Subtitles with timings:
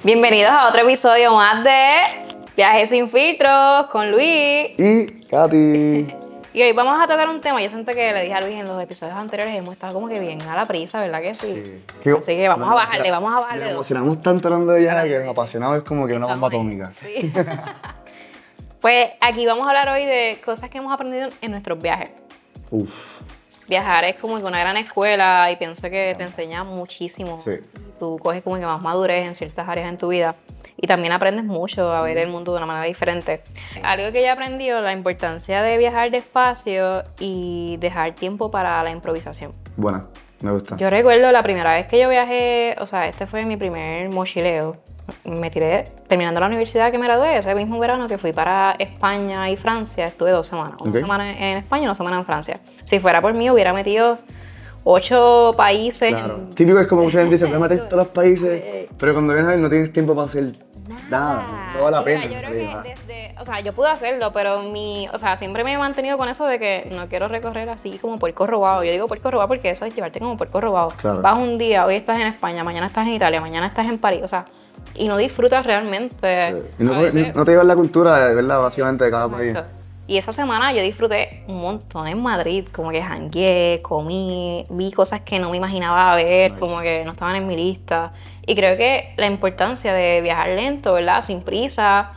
[0.00, 1.90] Bienvenidos a otro episodio más de
[2.56, 4.78] Viajes sin filtros con Luis.
[4.78, 6.14] Y Katy.
[6.54, 7.62] Y hoy vamos a tocar un tema.
[7.62, 10.18] Yo siento que le dije a Luis en los episodios anteriores, hemos estado como que
[10.18, 11.62] bien a la prisa, ¿verdad que sí?
[12.02, 12.10] Sí.
[12.10, 15.18] Así que vamos a bajarle, vamos a bajarle Nos emocionamos tanto hablando de viajes que
[15.18, 16.92] nos apasionamos es como que una bomba atómica.
[16.94, 17.32] Sí.
[18.80, 22.10] pues aquí vamos a hablar hoy de cosas que hemos aprendido en nuestros viajes.
[22.70, 23.20] Uf.
[23.68, 27.40] Viajar es como que una gran escuela y pienso que te enseña muchísimo.
[27.42, 27.60] Sí.
[27.98, 30.34] Tú coges como que más madurez en ciertas áreas en tu vida
[30.76, 33.42] y también aprendes mucho a ver el mundo de una manera diferente.
[33.82, 38.90] Algo que yo he aprendido, la importancia de viajar despacio y dejar tiempo para la
[38.90, 39.52] improvisación.
[39.76, 40.08] Buena,
[40.40, 40.76] me gusta.
[40.76, 44.76] Yo recuerdo la primera vez que yo viajé, o sea, este fue mi primer mochileo.
[45.24, 49.48] Me tiré, terminando la universidad que me gradué, ese mismo verano que fui para España
[49.50, 50.76] y Francia, estuve dos semanas.
[50.80, 52.58] Una semana en España y una semana en Francia.
[52.84, 54.18] Si fuera por mí, hubiera metido
[54.84, 56.08] ocho países.
[56.10, 56.36] Claro.
[56.38, 59.32] en- Típico es como mucha gente dice, voy a meter todos los países, pero cuando
[59.32, 60.52] vienes a ver no tienes tiempo para hacer
[61.08, 61.72] nada.
[61.74, 62.24] No vale la Mira, pena.
[62.24, 62.82] Yo en creo realidad.
[62.82, 66.16] que desde, o sea, yo pude hacerlo, pero mi, o sea, siempre me he mantenido
[66.16, 68.84] con eso de que no quiero recorrer así como puerco robado.
[68.84, 70.92] Yo digo puerco robado porque eso es llevarte como puerco robado.
[70.96, 71.20] Claro.
[71.20, 74.20] Vas un día, hoy estás en España, mañana estás en Italia, mañana estás en París,
[74.22, 74.44] o sea,
[74.94, 76.54] y no disfrutas realmente.
[76.78, 79.48] Y no, veces- no te llevas la cultura, verdad, básicamente, de cada país.
[79.50, 79.74] Exacto.
[80.06, 85.20] Y esa semana yo disfruté un montón en Madrid, como que jangué, comí, vi cosas
[85.22, 86.60] que no me imaginaba ver, Nice.
[86.60, 88.10] como que no estaban en mi lista.
[88.46, 91.22] Y creo que la importancia de viajar lento, ¿verdad?
[91.22, 92.10] Sin prisa,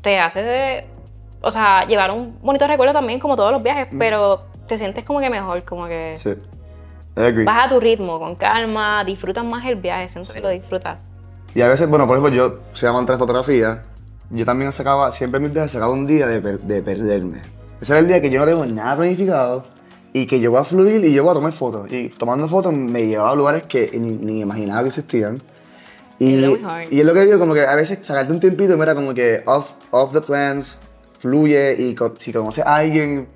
[0.00, 0.86] te hace, de-
[1.40, 5.20] o sea, llevar un bonito recuerdo también, como todos los viajes, pero te sientes como
[5.20, 6.30] que mejor, como que Sí.
[7.44, 11.02] Vas a tu ritmo, con calma, disfrutas más el viaje, siento que lo disfrutas.
[11.54, 13.82] Y a veces, bueno, por ejemplo, yo soy amante de fotografía.
[14.30, 17.40] Yo también sacaba, siempre en mis viajes sacaba un día de, per- de perderme.
[17.80, 19.64] Ese era el día que yo no tengo nada planificado
[20.12, 21.90] y que yo voy a fluir y yo voy a tomar fotos.
[21.92, 25.40] Y tomando fotos me llevaba a lugares que ni, ni imaginaba que existían.
[26.18, 26.44] Y,
[26.90, 29.42] y es lo que digo, como que a veces sacarte un tiempito, mira, como que
[29.46, 30.80] off, off the plans,
[31.20, 33.28] fluye y co- si conoces a alguien,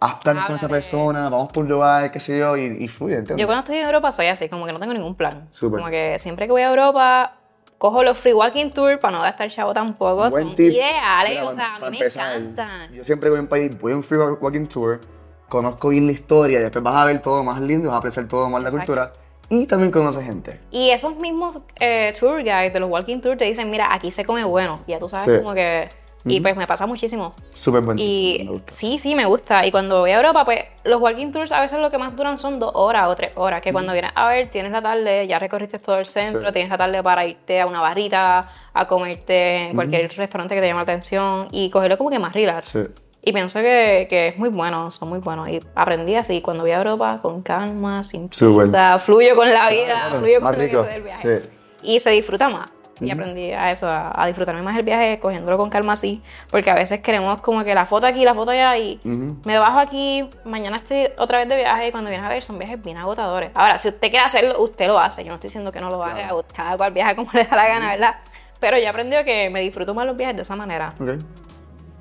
[0.00, 3.16] haz planes con esa persona, vamos por un lugar, qué sé yo, y, y fluye,
[3.16, 3.40] ¿entiendes?
[3.42, 5.48] Yo cuando estoy en Europa soy así, como que no tengo ningún plan.
[5.52, 5.78] Súper.
[5.80, 7.34] Como que siempre que voy a Europa,
[7.78, 10.28] cojo los free walking tour para no gastar chavo tampoco.
[10.28, 10.72] Buen Son tip.
[10.72, 12.92] ideales, Mira, o sea, a para mí me encantan.
[12.92, 15.00] Yo siempre voy a un país, voy a un free walking tour,
[15.48, 18.28] conozco bien la historia, y después vas a ver todo más lindo, vas a apreciar
[18.28, 18.92] todo más la Exacto.
[18.92, 19.12] cultura
[19.48, 20.60] y también conoces gente.
[20.70, 24.24] Y esos mismos eh, tour guides de los walking tour te dicen, mira, aquí se
[24.24, 24.80] come bueno.
[24.86, 25.42] Y ya tú sabes Sí.
[25.42, 25.88] como que...
[26.24, 27.32] Y pues me pasa muchísimo.
[27.54, 29.64] Súper buen tip, me Y sí, sí, me gusta.
[29.64, 32.36] Y cuando voy a Europa, pues los walking tours a veces lo que más duran
[32.36, 33.62] son dos horas o tres horas.
[33.62, 36.52] Que cuando vienes a ver, tienes la tarde, ya recorriste todo el centro, Sí.
[36.52, 40.66] tienes la tarde para irte a una barrita, a comerte en cualquier restaurante que te
[40.66, 42.68] llame la atención y cogerlo como que más relax.
[42.68, 42.80] Sí.
[43.28, 45.50] Y pienso que, que es muy bueno, son muy buenos.
[45.50, 49.84] Y aprendí así, cuando voy a Europa, con calma, sin prisa, fluyo con la vida,
[49.84, 51.40] Claro, fluyo con lo que del viaje.
[51.40, 51.48] sí.
[51.82, 52.70] Y se disfruta más.
[53.02, 56.22] Y aprendí a eso, a, a disfrutarme más el viaje, cogiéndolo con calma así.
[56.50, 59.36] Porque a veces queremos como que la foto aquí, la foto allá y Ujú.
[59.44, 62.58] me bajo aquí, mañana estoy otra vez de viaje y cuando vienes a ver son
[62.58, 63.50] viajes bien agotadores.
[63.54, 65.22] Ahora, si usted quiere hacerlo, usted lo hace.
[65.22, 66.44] Yo no estoy diciendo que no lo haga, Claro.
[66.56, 68.14] cada cual viaja como le da la gana, ¿verdad?
[68.58, 70.94] Pero yo aprendí que me disfruto más los viajes de esa manera.
[70.98, 71.10] Ok.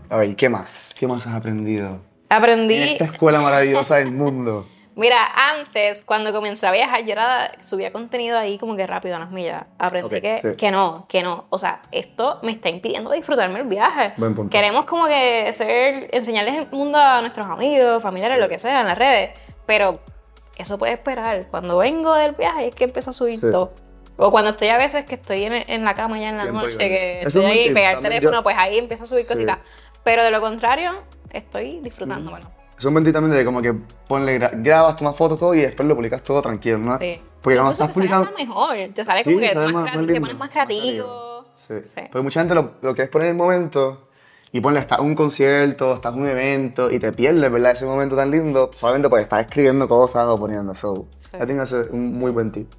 [0.10, 0.96] A ver, ¿qué más?
[0.98, 2.00] ¿Qué más has aprendido?
[2.30, 2.76] Aprendí...
[2.76, 4.68] En esta escuela maravillosa del mundo.
[4.96, 5.20] Mira,
[5.56, 9.30] antes, cuando comencé a viajar, yo era, subía contenido ahí como que rápido a las
[9.30, 9.66] millas.
[9.78, 10.48] Aprendí Ok, que, sí.
[10.58, 11.46] que no, que no.
[11.52, 14.14] O sea, esto me está impidiendo disfrutarme el viaje.
[14.18, 14.50] Buen punto.
[14.50, 18.88] Queremos como que ser, enseñarles el mundo a nuestros amigos, familiares, lo que sea, en
[18.88, 19.40] las redes.
[19.68, 20.00] Pero
[20.58, 21.46] eso puede esperar.
[21.52, 23.52] Cuando vengo del viaje es que empiezo a subir Sí.
[23.52, 23.74] todo.
[24.20, 26.76] O cuando estoy a veces que estoy en, en la cama ya en la noche,
[26.80, 29.32] que estoy ahí, pegar el teléfono, yo- pues ahí empiezo a subir Sí.
[29.32, 29.60] cositas.
[30.08, 30.92] Pero de lo contrario,
[31.32, 32.32] estoy disfrutando.
[32.32, 32.50] bueno.
[32.80, 33.74] Es un buen tip también de como que
[34.08, 36.98] ponle, gra- grabas, tomas fotos, todo y después lo publicas todo tranquilo, ¿no?
[36.98, 37.20] Sí.
[37.42, 38.28] Porque cuando estás te publicando...
[38.30, 40.50] hasta mejor, te sale Sí, como que sale más más- más te pones más más
[40.52, 41.46] creativo.
[41.68, 41.74] Sí.
[41.84, 42.02] Sí.
[42.12, 44.08] Porque mucha gente lo, lo que es poner el momento
[44.54, 47.72] y ponle hasta un concierto, estás en un evento y te pierdes, ¿verdad?
[47.74, 50.74] Ese momento tan lindo solamente por estar escribiendo cosas o poniendo.
[50.74, 51.36] So, Sí.
[51.36, 51.60] I think
[51.92, 52.72] un muy buen tip.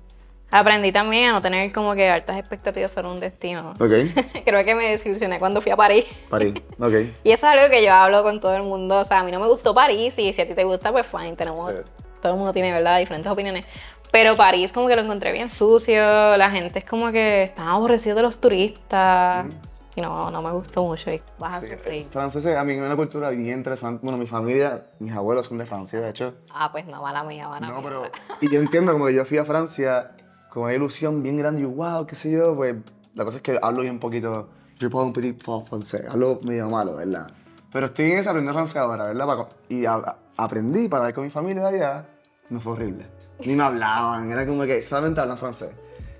[0.50, 3.74] Aprendí también a no tener como que altas expectativas sobre un destino.
[3.78, 3.92] Ok.
[4.46, 6.04] Creo que me desilusioné cuando fui a París.
[6.30, 6.54] París.
[6.80, 6.92] Ok.
[7.24, 9.00] Y eso es algo que yo hablo con todo el mundo.
[9.00, 11.06] O sea, a mí no me gustó París y si a ti te gusta, pues
[11.06, 11.36] fine.
[11.36, 11.78] Tenemos, Sí.
[12.22, 12.98] Todo el mundo tiene, ¿verdad?
[12.98, 13.64] Diferentes opiniones.
[14.10, 16.36] Pero París como que lo encontré bien sucio.
[16.36, 19.46] La gente es como que están aborrecidos de los turistas.
[19.94, 21.10] Y no, no me gustó mucho.
[21.10, 22.06] Y vas a sufrir.
[22.06, 24.00] Franceses, a mí es una cultura bien interesante.
[24.02, 26.34] Bueno, mi familia, mis abuelos son de Francia, de hecho.
[26.50, 27.82] Ah, pues no, mala mía, mala No, mía.
[27.84, 28.02] pero.
[28.40, 30.12] Y yo entiendo como que yo fui a Francia
[30.58, 32.76] con una ilusión bien grande y wow, qué sé yo, pues.
[33.14, 34.48] La cosa es que hablo bien poquito.
[34.78, 36.04] Je parle un petit français.
[36.08, 37.26] Hablo medio malo, ¿verdad?
[37.72, 39.26] Pero estoy en ese aprender francés ahora, ¿verdad?
[39.26, 42.06] Para- y a- aprendí para ir con mi familia de allá.
[42.48, 43.06] No fue horrible.
[43.44, 45.70] Ni me hablaban, era como que solamente hablan francés.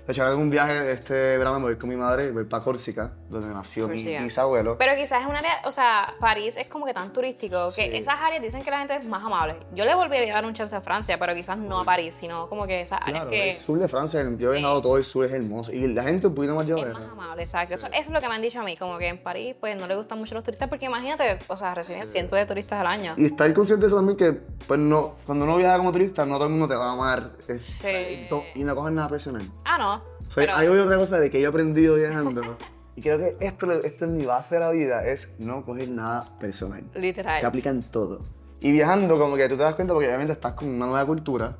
[0.09, 3.11] De hecho, en un viaje este verano me voy con mi madre, voy para Córcega,
[3.29, 4.23] donde nació mi Córcega.
[4.23, 4.75] bisabuelo.
[4.75, 7.91] Pero quizás es un área, o sea, París es como que tan turístico que Sí.
[7.93, 9.57] esas áreas dicen que la gente es más amable.
[9.75, 12.49] Yo le volvería a dar un chance a Francia, pero quizás no a París, sino
[12.49, 14.61] como que esas áreas Claro, que el sur de Francia, yo he Sí.
[14.63, 15.71] viajado todo el sur, es hermoso.
[15.71, 16.97] Y la gente un poquito más es llevadera.
[16.97, 17.75] más amable, exacto.
[17.75, 19.77] Eso, eso es lo que me han dicho a mí, como que en París pues
[19.79, 22.87] no le gustan mucho los turistas porque imagínate, o sea, reciben cientos de turistas al
[22.87, 23.13] año.
[23.15, 24.31] Y estar consciente de eso también que,
[24.67, 27.29] pues no, cuando uno viaja como turista, no todo el mundo te va a amar.
[27.47, 28.25] es- Sí.
[28.27, 29.47] to- Y no coges nada personal.
[29.65, 29.98] Ah, no.
[30.35, 32.57] Pero- Hay otra cosa de que yo he aprendido viajando.
[32.95, 36.37] y creo que esto, esto es mi base de la vida, es no coger nada
[36.39, 36.83] personal.
[36.95, 37.41] literal.
[37.41, 38.21] Te aplican todo.
[38.61, 41.57] Y viajando, como que tú te das cuenta, porque obviamente estás con una nueva cultura,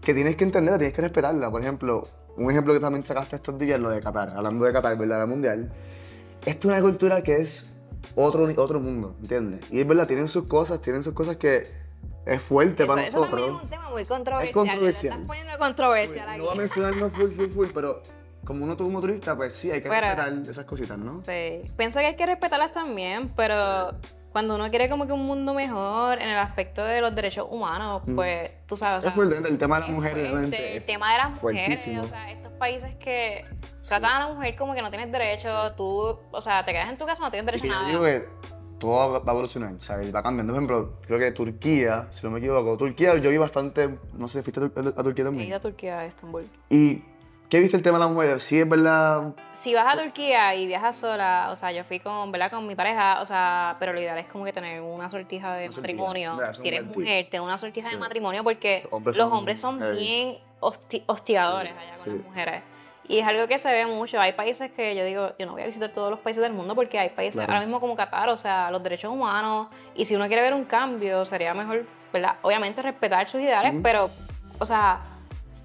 [0.00, 1.50] que tienes que entenderla, tienes que respetarla.
[1.50, 4.98] Por ejemplo, un ejemplo que también sacaste estos días, lo de Qatar, hablando de Qatar,
[4.98, 5.20] ¿verdad?
[5.20, 5.72] La mundial.
[6.44, 7.70] Esto es una cultura que es
[8.16, 9.60] otro, otro mundo, ¿entiendes?
[9.70, 11.81] Y es verdad, tienen sus cosas, tienen sus cosas que
[12.26, 13.56] es fuerte Eso, para eso también nosotros.
[13.58, 14.48] es un tema muy controversial.
[14.48, 15.12] Es controversial.
[15.14, 16.40] Estás poniendo controversial No aquí.
[16.42, 18.02] voy a mencionarlo full, full, full, pero
[18.44, 21.20] como uno como turista, pues sí, hay que Pero- respetar esas cositas, ¿no?
[21.22, 21.70] Sí.
[21.76, 23.92] Pienso que hay que respetarlas también, pero
[24.32, 28.02] cuando uno quiere como que un mundo mejor en el aspecto de los derechos humanos,
[28.14, 28.98] pues tú sabes.
[28.98, 29.12] o sea, Mm.
[29.12, 30.76] es fuerte, el tema de las es mujeres, obviamente.
[30.76, 32.02] El tema de las mujeres, fuertísimo.
[32.02, 33.44] o sea, estos países que
[33.86, 36.96] tratan a la mujer como que no tienes derecho, tú, o sea, te quedas en
[36.96, 37.88] tu casa no tienes Y derecho que a yo nada.
[37.90, 38.41] digo que
[38.82, 40.52] todo va va a evolucionar, o sea, va cambiando.
[40.52, 44.42] Por ejemplo, creo que Turquía, si no me equivoco, Turquía yo vi bastante, no sé,
[44.42, 45.48] fuiste a, Tur- a Turquía He también.
[45.48, 46.48] ido a Turquía, a Estambul.
[46.68, 47.02] ¿Y
[47.48, 48.42] qué viste el tema de las mujeres?
[48.42, 49.34] Sí, es verdad.
[49.52, 52.50] Si vas a Turquía y viajas sola, o sea, yo fui con, ¿verdad?
[52.50, 55.66] Con mi pareja, o sea, pero lo ideal es como que tener una sortija de
[55.66, 55.96] Una sortija.
[55.96, 56.40] matrimonio.
[56.54, 57.94] Si eres mujer, ten una sortija Sí.
[57.94, 62.04] de matrimonio porque Los hombres los son hombres son bien hosti- hostigadores Sí, allá con
[62.04, 62.10] sí.
[62.18, 62.62] las mujeres.
[63.12, 64.18] Y es algo que se ve mucho.
[64.18, 66.74] Hay países que yo digo, yo no voy a visitar todos los países del mundo
[66.74, 67.52] porque hay países Claro.
[67.52, 69.68] ahora mismo como Qatar, o sea, los derechos humanos.
[69.94, 72.36] Y si uno quiere ver un cambio, sería mejor, ¿verdad?
[72.40, 73.82] Obviamente respetar sus ideales, Ujú.
[73.82, 74.10] pero,
[74.58, 75.02] o sea,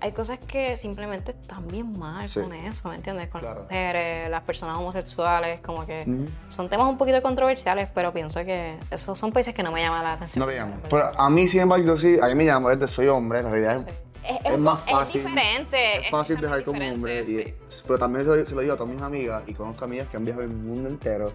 [0.02, 2.42] hay cosas que simplemente están bien mal Sí.
[2.42, 3.30] con eso, ¿me entiendes?
[3.30, 3.62] Con Claro.
[3.62, 6.06] las mujeres, las personas homosexuales, como que
[6.50, 10.04] son temas un poquito controversiales, pero pienso que esos son países que no me llaman
[10.04, 10.42] la atención.
[10.42, 10.76] No me llamo.
[10.90, 13.86] Pero a mí, sin embargo, sí, a mí me llama, desde soy hombre, en realidad
[13.86, 13.90] Sí.
[13.90, 15.24] es, Es, es es- más es fácil.
[15.26, 15.98] diferente.
[16.00, 17.22] Es fácil dejar como hombre.
[17.22, 17.54] y-
[17.86, 20.18] Pero también se, lo- se lo digo a todas mis amigas y conozco amigas que
[20.18, 21.28] han viajado el mundo entero.
[21.30, 21.34] sí.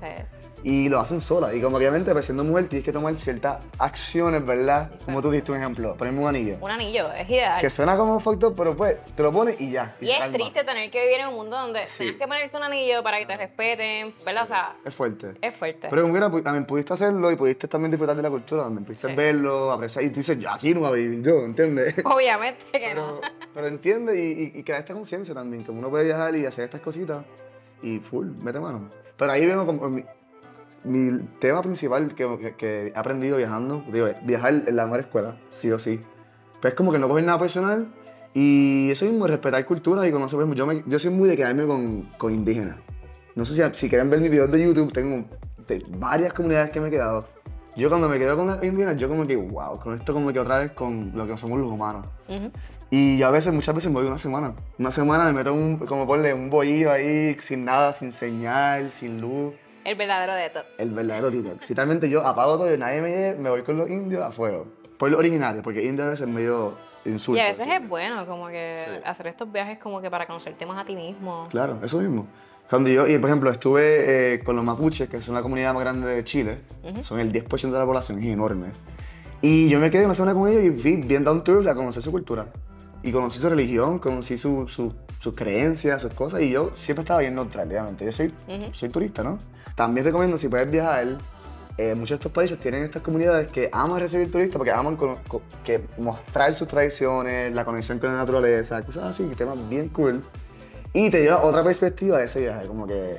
[0.64, 1.52] Y lo hacen solas.
[1.56, 4.92] Y como obviamente, pues, siendo mujer, tienes que tomar ciertas acciones, ¿verdad?
[5.04, 6.56] Como tú diste un ejemplo, ponerme un anillo.
[6.60, 7.60] Un anillo, es ideal.
[7.60, 9.96] Que suena como factor, pero pues te lo pones y ya.
[10.00, 10.32] Y es calma.
[10.38, 11.98] triste tener que vivir en un mundo donde Sí.
[12.04, 14.44] tienes que ponerte un anillo para que te respeten, ¿verdad?
[14.44, 15.32] O sea, Es fuerte.
[15.42, 15.88] es fuerte.
[15.90, 19.72] Pero como también pudiste hacerlo y pudiste también disfrutar de la cultura, también pudiste verlo,
[19.72, 20.04] apreciar.
[20.04, 21.94] Y tú dices, yo aquí no voy a vivir yo, ¿entiendes?
[22.04, 23.20] Obviamente que Pero, no.
[23.54, 26.64] pero entiende y, y, y crea esta conciencia también, que uno puede viajar y hacer
[26.64, 27.24] estas cositas
[27.82, 28.88] y full, mete mano.
[29.16, 30.04] Pero ahí vemos como mi,
[30.84, 35.00] mi tema principal que, que- que he aprendido viajando, digo, es viajar en la mejor
[35.00, 36.00] escuela, sí o sí.
[36.60, 37.92] Pero es como que no coger nada personal
[38.34, 41.66] y eso mismo, respetar culturas y conocer, ejemplo, yo, me- yo soy muy de quedarme
[41.66, 42.76] con, con indígenas.
[43.34, 45.24] No sé si, si quieren ver mis videos de YouTube, tengo
[45.66, 47.26] de varias comunidades que me he quedado.
[47.74, 50.38] Yo cuando me quedo con las indígenas, yo como que, wow, con esto como que
[50.38, 52.06] otra vez con lo que somos los humanos.
[52.28, 52.50] Ujú.
[52.90, 54.52] Y yo a veces, muchas veces me voy una semana.
[54.78, 59.20] Una semana me meto un, como ponle, un bohío ahí, sin nada, sin señal, sin
[59.20, 59.54] luz.
[59.84, 60.66] El verdadero detox.
[60.78, 61.64] El verdadero detox.
[61.64, 64.30] Si realmente yo apago todo y nadie me lleve, me voy con los indios a
[64.32, 64.66] fuego.
[64.98, 66.76] Por los originales, porque indios a veces es medio
[67.06, 67.38] insulto.
[67.38, 67.72] Y a veces así.
[67.82, 69.02] es bueno como que Sí.
[69.06, 71.48] hacer estos viajes como que para conocerte más a ti mismo.
[71.50, 72.26] Claro, eso mismo.
[72.70, 75.82] Cuando yo, y por ejemplo, estuve eh, con los mapuches, que son la comunidad más
[75.82, 77.04] grande de Chile, Ujú.
[77.04, 78.68] son el 10% de la población, es enorme.
[79.42, 82.02] Y yo me quedé una semana con ellos y fui bien down to a conocer
[82.02, 82.46] su cultura.
[83.02, 87.20] Y conocí su religión, conocí su- su- sus creencias, sus cosas, y yo siempre estaba
[87.20, 88.04] bien neutral, obviamente.
[88.04, 88.72] Yo soy, Ujú.
[88.72, 89.38] soy turista, ¿no?
[89.74, 91.18] También recomiendo, si puedes viajar,
[91.78, 95.16] eh, muchos de estos países tienen estas comunidades que aman recibir turistas porque aman con-
[95.28, 100.22] con- que mostrar sus tradiciones, la conexión con la naturaleza, cosas así, temas bien cool.
[100.94, 103.18] Y te lleva otra perspectiva de ese viaje, como que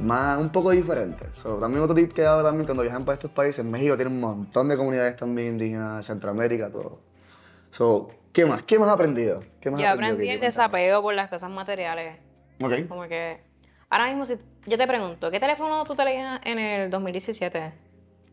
[0.00, 1.26] más, un poco diferente.
[1.34, 4.10] So, también otro tip que he dado también cuando viajan para estos países, México tiene
[4.10, 6.98] un montón de comunidades también indígenas, Centroamérica, todo.
[7.70, 8.62] So, ¿qué más?
[8.64, 9.44] ¿Qué más has aprendido?
[9.60, 12.18] ¿Qué más Yo aprendido, aprendí el desapego por las cosas materiales.
[12.60, 12.88] Ok.
[12.88, 13.40] Como que
[13.88, 14.36] ahora mismo si
[14.66, 17.72] yo te pregunto, ¿qué teléfono tú tenías en el 2017?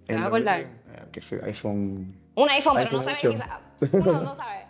[0.08, 0.62] ¿Te vas a acordar?
[0.62, 0.70] Eh,
[1.12, 2.16] Que fue iPhone.
[2.36, 3.30] Un iPhone, pero iPhone no sabes 8.
[3.32, 3.50] quizás.
[3.94, 4.66] Uno no sabe.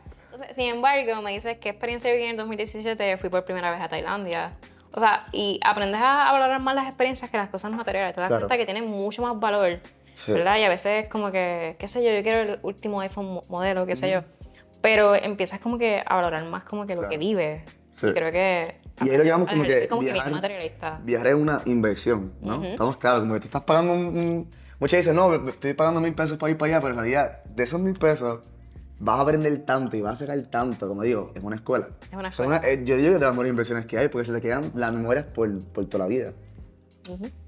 [0.54, 3.88] Sin embargo, me dices qué experiencia viví en el 2017, fui por primera vez a
[3.88, 4.54] Tailandia.
[4.94, 8.16] O sea, y aprendes a valorar más las experiencias que las cosas materiales.
[8.16, 8.48] Te das Claro.
[8.48, 9.80] cuenta que tienen mucho más valor,
[10.14, 10.32] Sí.
[10.34, 10.58] ¿verdad?
[10.58, 13.44] Y a veces es como que, qué sé yo, yo quiero el último iPhone mo-
[13.50, 14.22] modelo, qué sé yo.
[14.82, 17.12] Pero empiezas como que a valorar más como que lo Claro.
[17.12, 17.62] que vives.
[17.98, 18.08] Sí.
[18.08, 18.78] Y creo que...
[19.06, 21.00] Y ahí lo que llamamos como que como que viajar- materialista.
[21.04, 22.56] Viajar es una inversión, ¿no?
[22.56, 22.66] Ujú.
[22.66, 26.16] Estamos claros, como que tú estás pagando un, un- Muchas dicen, no, estoy pagando mil
[26.16, 28.40] pesos para ir para allá, pero en realidad, de esos mil pesos,
[29.00, 31.88] vas a aprender tanto y vas a sacar tanto, como digo, es una escuela.
[32.12, 32.62] Es una escuela.
[32.66, 34.72] eh, yo digo que es de las mejores impresiones que hay, porque se te quedan
[34.76, 36.34] las memorias por, por toda la vida.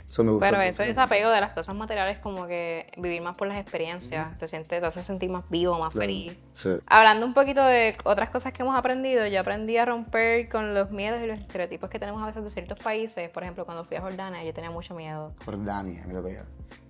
[0.10, 0.46] Eso me gusta.
[0.48, 0.70] Pero mucho.
[0.70, 4.48] eso es apego de las cosas materiales, como que vivir más por las experiencias, te
[4.48, 6.00] sientes, te hace sentir más vivo, más Claro.
[6.08, 6.38] feliz.
[6.54, 6.70] Sí.
[6.88, 10.92] Hablando un poquito de otras cosas que hemos aprendido, yo aprendí a romper con los
[10.92, 13.30] miedos y los estereotipos que tenemos a veces de ciertos países.
[13.30, 15.34] Por ejemplo, cuando fui a Jordania, yo tenía mucho miedo.
[15.46, 16.46] Jordania, mira para allá.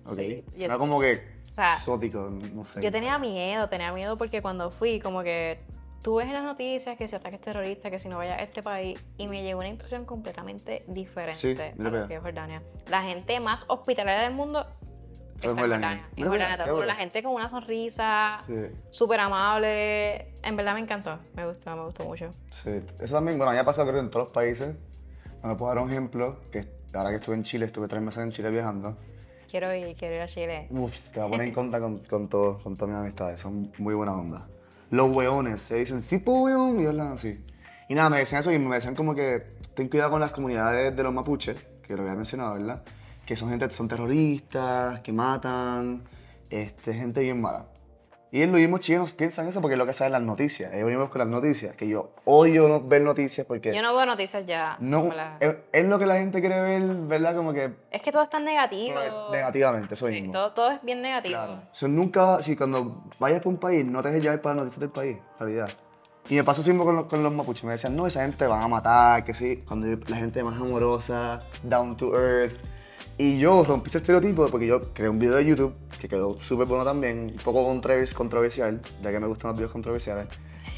[0.06, 0.16] Ok.
[0.16, 2.82] Sí, Era como que O sea, exótico, no sé.
[2.82, 5.60] Yo tenía miedo, tenía miedo porque cuando fui, como que
[6.02, 8.62] tú ves en las noticias que si ataques terroristas, que si no vayas a este
[8.62, 12.62] país, y me llegó una impresión completamente diferente Sí, a lo que es Jordania.
[12.88, 14.66] La gente más hospitalaria del mundo
[15.38, 16.08] Fue está en Jordania.
[16.16, 16.86] En Jordania, bueno.
[16.86, 18.54] la gente con una sonrisa, Sí.
[18.90, 20.32] súper amable.
[20.42, 22.30] En verdad me encantó, me gustó, me gustó mucho.
[22.50, 24.74] Sí, eso también, bueno, a mí me ha pasado creo en todos los países.
[25.42, 28.32] Me puedo dar un ejemplo, que ahora que estuve en Chile, estuve tres meses en
[28.32, 28.96] Chile viajando.
[29.52, 30.66] Quiero ir, quiero ir a Chile.
[30.70, 33.70] Uf, te voy a poner en contra con, con, todo, con todas mis amistades, son
[33.76, 34.46] muy buena onda.
[34.88, 37.44] Los weones, se dicen, sí, pues weón, y hablan así.
[37.86, 39.42] Y nada, me decían eso y me decían como que
[39.74, 42.82] ten cuidado con las comunidades de los mapuches, que lo había mencionado, ¿verdad?
[43.26, 46.02] Que son gente, son terroristas, que matan,
[46.48, 47.66] este, gente bien mala.
[48.34, 50.72] Y los mismos chilenos piensan eso porque es lo que sale en las noticias.
[50.72, 54.06] Ellos venimos con las noticias, que yo odio no ver noticias porque Yo no veo
[54.06, 54.76] noticias ya.
[54.80, 57.36] no, la- es, es lo que la gente quiere ver, ¿verdad?
[57.36, 58.94] Como que Es que todo es tan negativo.
[59.30, 60.32] negativamente, eso Sí, mismo.
[60.32, 61.34] todo, todo es bien negativo.
[61.34, 61.62] Claro.
[61.72, 64.80] So, nunca, si cuando vayas por un país, no te dejes llevar para las noticias
[64.80, 65.68] del país, en realidad.
[66.30, 67.64] Y me pasó siempre con los, con los mapuches.
[67.64, 69.62] Me decían, no, esa gente van a matar, que sí.
[69.68, 72.54] Cuando la gente más amorosa, down to earth.
[73.18, 76.66] Y yo rompí ese estereotipo porque yo creé un video de YouTube que quedó súper
[76.66, 80.28] bueno también, un poco controvers- controversial, ya que me gustan los videos controversiales.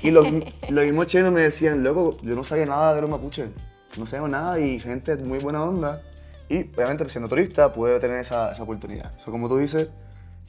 [0.02, 0.26] Y los,
[0.68, 3.48] los mismos chilenos me decían, loco, yo no sabía nada de los mapuches.
[3.98, 6.02] No sabía nada y gente muy buena onda.
[6.48, 9.18] Y obviamente siendo turista pude tener esa, esa oportunidad.
[9.18, 9.88] So, como tú dices,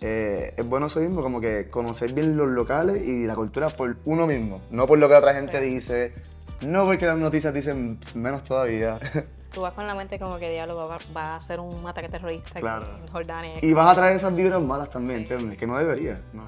[0.01, 3.95] eh, es bueno eso mismo, como que conocer bien los locales y la cultura por
[4.03, 6.13] uno mismo, no por lo que otra gente dice,
[6.61, 8.99] no porque las noticias dicen menos todavía.
[9.55, 12.59] Tú vas con la mente como que diablo va, va a ser un ataque terrorista
[12.59, 12.85] Claro.
[13.01, 13.53] en Jordania.
[13.61, 15.33] y vas a traer esas vibras malas también, Sí.
[15.33, 15.57] ¿entiendes?
[15.57, 16.21] Que no debería.
[16.33, 16.45] No.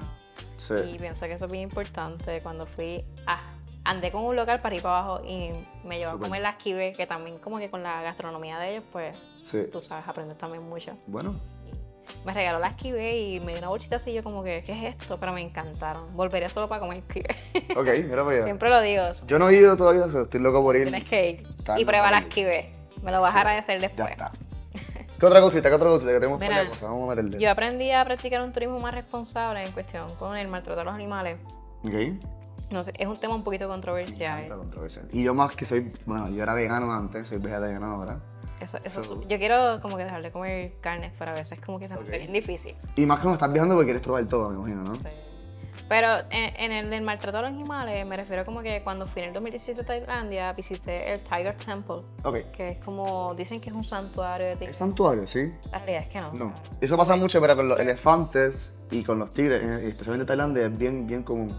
[0.58, 0.74] Sí.
[0.94, 2.40] Y pienso que eso es bien importante.
[2.42, 3.40] Cuando fui, ah,
[3.84, 5.52] andé con un local para ir para abajo y
[5.86, 8.84] me llevó a comer las kibe, que también como que con la gastronomía de ellos,
[8.92, 9.62] pues sí.
[9.72, 10.92] tú sabes, aprendes también mucho.
[11.06, 11.34] Bueno,
[11.66, 14.72] Y me regaló las kibe y me dio una bolsita así, yo como que, ¿qué
[14.88, 15.16] es esto?
[15.18, 16.14] Pero me encantaron.
[16.14, 17.34] Volvería solo para comer kibe.
[17.74, 18.44] ok, mira para allá.
[18.44, 19.04] Siempre lo digo.
[19.26, 20.82] Yo no he ido todavía, estoy loco por ir.
[20.82, 21.46] Tienes que ir
[21.78, 22.30] y prueba las bien.
[23.02, 24.10] Me lo vas a agradecer Ya después.
[24.10, 24.32] está.
[25.18, 25.68] ¿Qué otra cosita?
[25.68, 26.12] ¿Qué otra cosita?
[26.12, 26.82] Que tenemos Mira, cosas.
[26.82, 27.38] Vamos a meterle.
[27.40, 30.94] Yo aprendí a practicar un turismo más responsable en cuestión con el maltrato a los
[30.94, 31.38] animales.
[31.84, 32.22] Ok.
[32.70, 34.46] No sé, es un tema un poquito controversial.
[34.48, 35.02] controversia.
[35.12, 38.20] Y yo más que soy, bueno, yo era vegano antes, soy vegetariano ahora.
[38.60, 41.78] Eso, eso, So- yo quiero como que dejar de comer carnes, pero a veces como
[41.78, 42.18] que se me hace Ok.
[42.18, 42.76] bien difícil.
[42.96, 44.94] Y más cuando estás viajando porque quieres probar todo, me imagino, ¿no?
[44.96, 45.02] Sí.
[45.88, 49.22] Pero en, en el del maltrato a los animales, me refiero como que cuando fui
[49.22, 52.36] en el 2017 a Tailandia, visité el Tiger Temple, Ok.
[52.52, 54.76] que es como, dicen que es un santuario de ¿Es tigres.
[54.76, 55.52] santuario, sí?
[55.70, 56.32] La realidad es que no.
[56.32, 56.54] No.
[56.80, 60.76] Eso pasa mucho, pero con los elefantes y con los tigres, especialmente en Tailandia, es
[60.78, 61.56] bien, bien común.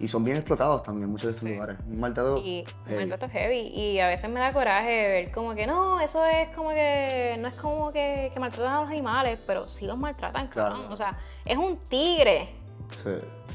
[0.00, 1.54] Y son bien explotados también muchos de estos Sí.
[1.54, 1.76] lugares.
[1.88, 2.36] Un maltrato.
[2.38, 2.98] Y heavy.
[3.00, 3.58] maltrato heavy.
[3.74, 7.36] Y a veces me da coraje ver como que no, eso es como que.
[7.40, 10.86] No es como que, que maltratan a los animales, pero sí los maltratan, Claro.
[10.88, 12.48] O sea, es un tigre.
[13.02, 13.10] Sí.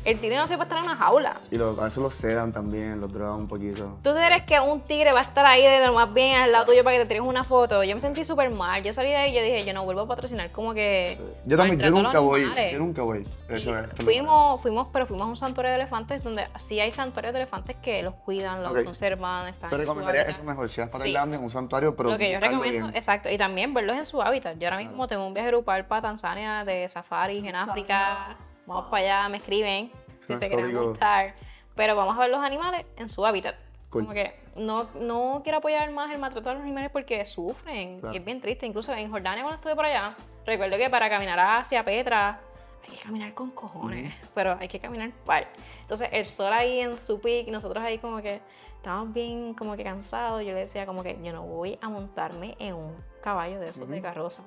[0.06, 1.38] El tigre no se puede estar en una jaula.
[1.50, 4.00] Y lo- a veces los sedan también, los drogan un poquito.
[4.04, 6.66] ¿Tú crees que un tigre va a estar ahí de lo más bien al lado
[6.66, 7.84] tuyo para que te tires una foto?
[7.86, 8.84] Yo me sentí súper mal.
[8.84, 11.18] Yo salí de ahí y yo dije, yo no vuelvo a patrocinar como que.
[11.46, 12.52] Yo también, yo nunca voy.
[12.74, 13.26] Yo nunca voy.
[13.50, 13.88] Y Eso es.
[14.04, 17.78] fuimos, fuimos, pero fuimos a un santuario de elefantes donde sí hay santuarios de elefantes
[17.82, 19.70] que los cuidan, los conservan, están.
[19.70, 20.68] Te en su recomendaría eso mejor.
[20.68, 21.14] Si vas para Sí.
[21.14, 22.10] Tailandia, en un santuario, pero.
[22.10, 22.96] Lo que yo recomiendo, bien.
[22.98, 24.58] exacto, y también verlos en su hábitat.
[24.58, 25.08] Yo ahora mismo Claro.
[25.08, 28.36] tengo un viaje grupal para Tanzania de safaris en África.
[28.66, 29.92] Vamos para allá, me escriben
[30.22, 31.36] si se quieren montar.
[31.76, 33.56] Pero vamos a ver los animales en su hábitat.
[33.90, 34.04] Cool.
[34.04, 38.00] Como que no, no quiero apoyar más el maltrato a los animales porque sufren.
[38.00, 38.14] Claro.
[38.14, 38.66] Y es bien triste.
[38.66, 40.16] Incluso en Jordania cuando estuve por allá,
[40.46, 42.40] recuerdo que para caminar hacia Petra
[42.88, 45.48] hay que caminar con cojones, pero hay que caminar par.
[45.82, 48.42] Entonces el sol ahí en su pic, nosotros ahí como que
[48.78, 50.42] estábamos bien como que cansados.
[50.44, 53.88] Yo le decía como que yo no voy a montarme en un caballo de esos
[53.88, 54.04] de Ujú.
[54.04, 54.44] carroza.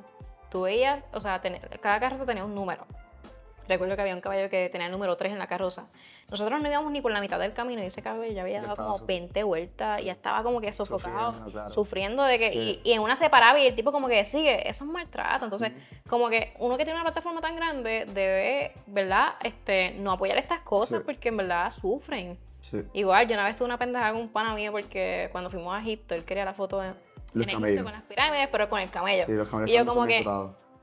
[0.50, 2.86] Tú veías, o sea, ten- cada carroza tenía un número.
[3.68, 5.88] Recuerdo que había un caballo que tenía el número 3 en la carroza.
[6.30, 8.76] Nosotros no íbamos ni por la mitad del camino y ese caballo ya había dado
[8.76, 11.70] como su- 20 vueltas y ya estaba como que sofocado, Sufriendo, claro.
[11.72, 12.52] sufriendo de que...
[12.52, 12.80] Sí.
[12.84, 15.44] Y, y en una se paraba y el tipo como que sigue, eso es maltrato.
[15.44, 15.72] Entonces,
[16.08, 19.34] como que uno que tiene una plataforma tan grande debe, ¿verdad?
[19.42, 21.04] Este, no apoyar estas cosas Sí.
[21.04, 22.38] porque en verdad sufren.
[22.60, 22.82] Sí.
[22.94, 25.80] Igual, yo una vez tuve una pendeja con un pana mío porque cuando fuimos a
[25.80, 26.94] Egipto, él quería la foto en,
[27.32, 27.64] Los en.
[27.64, 29.24] Egipto con las pirámides, pero con el camello.
[29.26, 30.24] Sí, los y yo como que.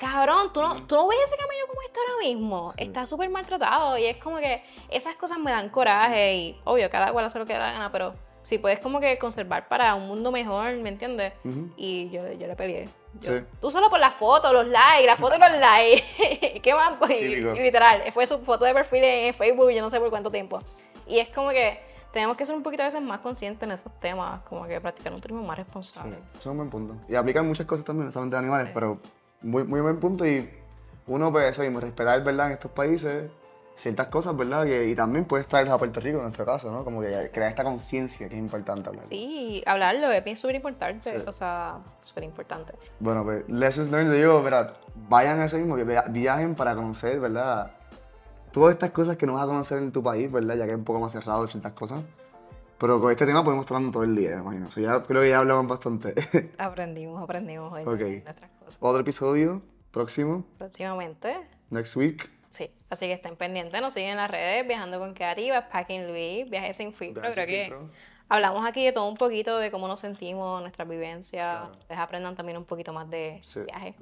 [0.04, 2.74] Cabrón, ¿tú no, ¿tú no ves ese camello cómo visto ahora mismo?
[2.78, 7.12] Está súper maltratado y es como que esas cosas me dan coraje y obvio, cada
[7.12, 10.08] cual hace lo que da la gana, pero si puedes como que conservar para un
[10.08, 11.34] mundo mejor, ¿me entiendes?
[11.46, 11.70] Ujú.
[11.78, 12.90] Y yo, yo le peleé.
[13.22, 13.46] Yo- Sí.
[13.62, 16.60] Tú solo por la foto, los likes, la foto y los likes.
[16.64, 16.98] ¿Qué más?
[16.98, 20.30] Pues, y- literal, fue su foto de perfil en Facebook, yo no sé por cuánto
[20.30, 20.60] tiempo.
[21.08, 21.80] Y es como que
[22.12, 25.14] tenemos que ser un poquito a veces más conscientes en esos temas, como que practicar
[25.14, 26.18] un turismo más responsable.
[26.34, 26.96] Eso es un buen punto.
[27.08, 29.00] Y aplican muchas cosas también, no solamente de animales, pero
[29.44, 30.26] muy, muy buen punto.
[30.26, 30.50] Y
[31.08, 32.48] uno, pues eso mismo, respetar, ¿verdad?
[32.48, 33.30] En estos países
[33.76, 34.66] ciertas cosas, ¿verdad?
[34.66, 36.84] Que, y también puedes traerlas a Puerto Rico, en nuestro caso, ¿no?
[36.84, 39.06] Como que crear esta conciencia que es importante hablar.
[39.06, 41.26] Sí, hablarlo es súper importante, Sí.
[41.28, 42.74] o sea, súper importante.
[43.00, 44.76] Bueno, pues, lessons learned, digo, ¿verdad?
[45.10, 47.72] Vayan a eso mismo, que via- viajen para conocer, ¿verdad?
[48.52, 50.56] Todas estas cosas que no vas a conocer en tu país, ¿verdad?
[50.56, 52.04] Ya que es un poco más cerrado de ciertas cosas.
[52.84, 54.68] Pero con este tema podemos estar hablando todo el día, me imagino.
[54.68, 56.14] O sea, ya creo que ya hablamos bastante.
[56.58, 58.02] Aprendimos, aprendimos hoy Ok.
[58.26, 58.78] nuestras cosas.
[58.82, 59.62] Otro episodio
[59.92, 61.34] próximo, Próximamente,
[61.70, 62.30] next week.
[62.50, 62.70] sí.
[62.90, 66.76] Así que estén pendientes, nos siguen en las redes, Viajando con Creativa, Packing Luis, Viajes
[66.76, 67.22] sin filtro.
[67.22, 67.74] Creo sin que
[68.28, 71.60] hablamos aquí de todo un poquito, de cómo nos sentimos, nuestras vivencias.
[71.62, 71.78] Claro.
[71.90, 73.62] Les aprendan también un poquito más de Sí.
[73.62, 73.96] viaje.